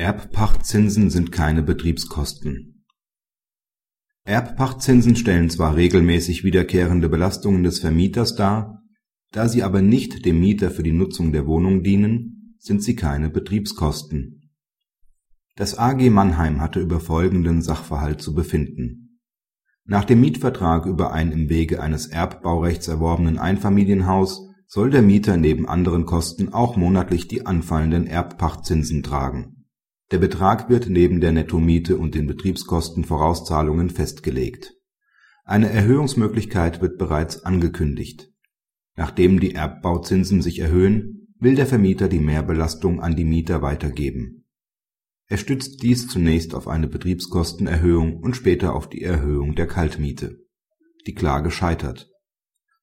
[0.00, 2.86] Erbpachtzinsen sind keine Betriebskosten.
[4.24, 8.82] Erbpachtzinsen stellen zwar regelmäßig wiederkehrende Belastungen des Vermieters dar,
[9.30, 13.28] da sie aber nicht dem Mieter für die Nutzung der Wohnung dienen, sind sie keine
[13.28, 14.50] Betriebskosten.
[15.56, 19.20] Das AG Mannheim hatte über folgenden Sachverhalt zu befinden.
[19.84, 25.68] Nach dem Mietvertrag über ein im Wege eines Erbbaurechts erworbenen Einfamilienhaus soll der Mieter neben
[25.68, 29.59] anderen Kosten auch monatlich die anfallenden Erbpachtzinsen tragen
[30.10, 34.74] der Betrag wird neben der Nettomiete und den Betriebskostenvorauszahlungen festgelegt.
[35.44, 38.28] Eine Erhöhungsmöglichkeit wird bereits angekündigt.
[38.96, 44.46] Nachdem die Erbbauzinsen sich erhöhen, will der Vermieter die Mehrbelastung an die Mieter weitergeben.
[45.26, 50.38] Er stützt dies zunächst auf eine Betriebskostenerhöhung und später auf die Erhöhung der Kaltmiete.
[51.06, 52.10] Die Klage scheitert.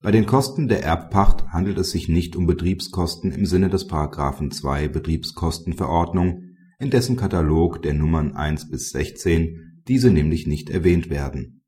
[0.02, 3.90] Bei den Kosten der Erbpacht handelt es sich nicht um Betriebskosten im Sinne des§
[4.50, 6.47] 2 Betriebskostenverordnung
[6.80, 11.64] in dessen Katalog der Nummern 1 bis 16 diese nämlich nicht erwähnt werden.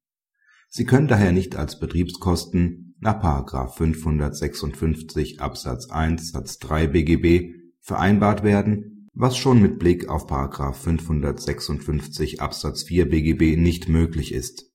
[0.68, 3.24] Sie können daher nicht als Betriebskosten nach§
[3.76, 10.30] 556 Absatz 1 Satz 3 BGB vereinbart werden, was schon mit Blick auf§
[10.74, 14.70] 556 Absatz 4 BGB nicht möglich ist.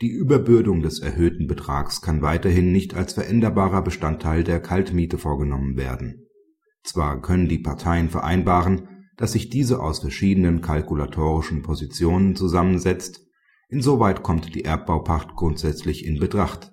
[0.00, 6.26] Die Überbürdung des erhöhten Betrags kann weiterhin nicht als veränderbarer Bestandteil der Kaltmiete vorgenommen werden.
[6.82, 13.26] Zwar können die Parteien vereinbaren dass sich diese aus verschiedenen kalkulatorischen Positionen zusammensetzt,
[13.68, 16.72] insoweit kommt die Erbbaupacht grundsätzlich in Betracht.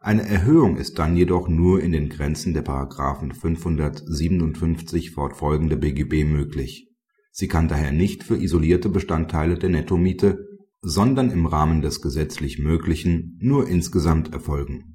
[0.00, 2.64] Eine Erhöhung ist dann jedoch nur in den Grenzen der§
[3.34, 6.90] 557 fortfolgende BGB möglich.
[7.30, 10.46] Sie kann daher nicht für isolierte Bestandteile der Nettomiete,
[10.82, 14.93] sondern im Rahmen des gesetzlich Möglichen nur insgesamt erfolgen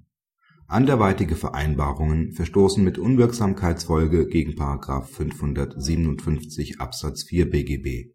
[0.70, 4.52] anderweitige Vereinbarungen verstoßen mit Unwirksamkeitsfolge gegen§
[5.04, 8.14] 557 Absatz 4 BGB.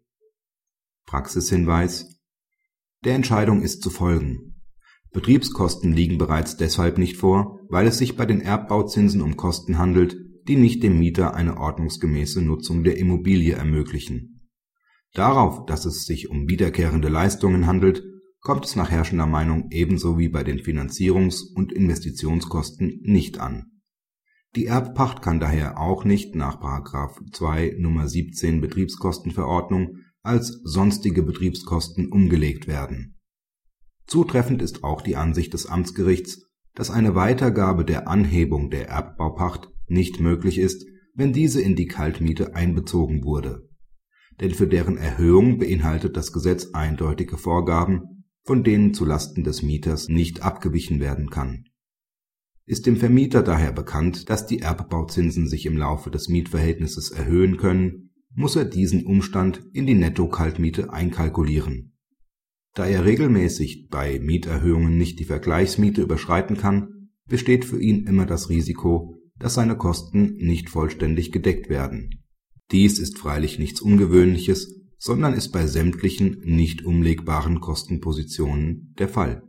[1.05, 2.17] Praxishinweis
[3.03, 4.61] Der Entscheidung ist zu folgen:
[5.11, 10.15] Betriebskosten liegen bereits deshalb nicht vor, weil es sich bei den Erbbauzinsen um Kosten handelt,
[10.47, 14.49] die nicht dem Mieter eine ordnungsgemäße Nutzung der Immobilie ermöglichen.
[15.13, 18.03] Darauf, dass es sich um wiederkehrende Leistungen handelt
[18.45, 23.71] kommt es nach herrschender Meinung ebenso wie bei den Finanzierungs und Investitionskosten nicht an.
[24.55, 26.61] Die Erbpacht kann daher auch nicht nach§
[27.33, 28.07] 2 Nr.
[28.07, 33.17] 17 Betriebskostenverordnung als sonstige Betriebskosten umgelegt werden.
[34.05, 36.45] Zutreffend ist auch die Ansicht des Amtsgerichts,
[36.75, 40.85] dass eine Weitergabe der Anhebung der Erbbaupacht nicht möglich ist,
[41.15, 43.67] wenn diese in die Kaltmiete einbezogen wurde.
[44.39, 48.14] Denn für deren Erhöhung beinhaltet das Gesetz eindeutige Vorgaben
[48.45, 51.65] von denen zu Lasten des Mieters nicht abgewichen werden kann.
[52.67, 58.11] Ist dem Vermieter daher bekannt, dass die Erbbauzinsen sich im Laufe des Mietverhältnisses erhöhen können,
[58.33, 61.93] muss er diesen Umstand in die Netto-Kaltmiete einkalkulieren.
[62.73, 68.49] Da er regelmäßig bei Mieterhöhungen nicht die Vergleichsmiete überschreiten kann, besteht für ihn immer das
[68.49, 72.23] Risiko, dass seine Kosten nicht vollständig gedeckt werden.
[72.71, 79.43] Dies ist freilich nichts Ungewöhnliches sondern ist bei sämtlichen nicht umlegbaren Kostenpositionen der Fall